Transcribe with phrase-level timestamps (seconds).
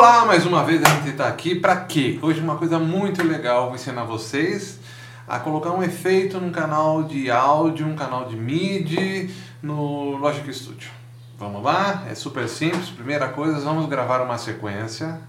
[0.00, 2.18] Olá, mais uma vez a gente está aqui para quê?
[2.22, 4.80] Hoje uma coisa muito legal, vou ensinar vocês
[5.28, 9.30] a colocar um efeito num canal de áudio, um canal de MIDI
[9.62, 10.90] no Logic Studio.
[11.38, 12.04] Vamos lá?
[12.08, 12.88] É super simples.
[12.88, 15.20] Primeira coisa, vamos gravar uma sequência.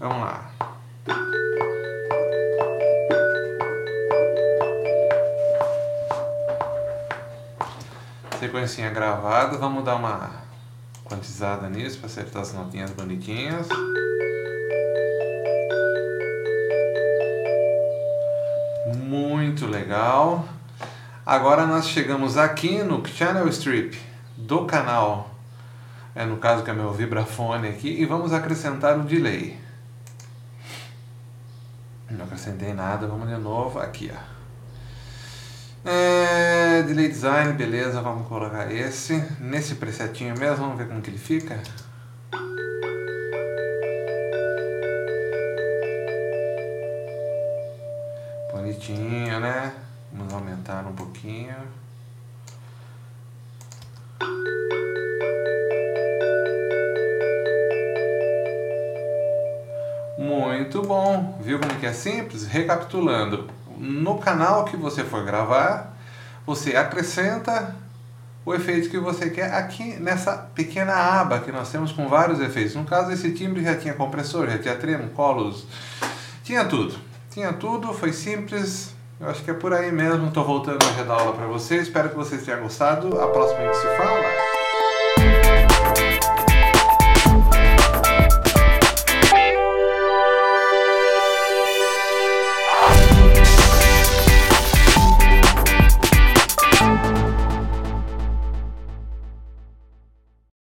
[0.00, 0.50] Vamos lá.
[8.40, 10.47] Sequencinha gravada, vamos dar uma
[11.08, 13.66] quantizada nisso para acertar as notinhas bonitinhas.
[18.94, 20.46] Muito legal.
[21.24, 23.98] Agora nós chegamos aqui no Channel Strip
[24.36, 25.30] do canal,
[26.14, 29.58] é no caso que é meu vibrafone aqui, e vamos acrescentar o delay.
[32.10, 34.38] Não acrescentei nada, vamos de novo aqui, ó.
[35.84, 36.17] É,
[36.82, 39.22] delay design, beleza, vamos colocar esse.
[39.40, 41.60] Nesse presetinho mesmo, vamos ver como que ele fica.
[48.52, 49.72] Bonitinho, né?
[50.12, 51.54] Vamos aumentar um pouquinho.
[60.18, 62.46] Muito bom, viu como que é simples?
[62.46, 65.96] Recapitulando, no canal que você for gravar,
[66.48, 67.76] você acrescenta
[68.42, 72.74] o efeito que você quer aqui nessa pequena aba que nós temos com vários efeitos.
[72.74, 75.66] No caso, esse timbre já tinha compressor, já tinha tremo, colos,
[76.42, 76.94] tinha tudo.
[77.30, 78.94] Tinha tudo, foi simples.
[79.20, 80.28] Eu acho que é por aí mesmo.
[80.28, 81.82] Estou voltando a dar aula para vocês.
[81.82, 83.20] Espero que vocês tenham gostado.
[83.20, 84.47] A próxima a gente se fala.